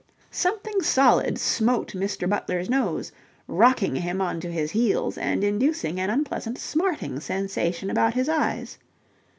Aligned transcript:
Something 0.31 0.81
solid 0.81 1.37
smote 1.37 1.89
Mr. 1.91 2.27
Butler's 2.27 2.71
nose, 2.71 3.11
rocking 3.47 3.95
him 3.97 4.19
on 4.19 4.39
to 4.39 4.51
his 4.51 4.71
heels 4.71 5.15
and 5.15 5.43
inducing 5.43 5.99
an 5.99 6.09
unpleasant 6.09 6.57
smarting 6.57 7.19
sensation 7.19 7.91
about 7.91 8.15
his 8.15 8.27
eyes. 8.27 8.79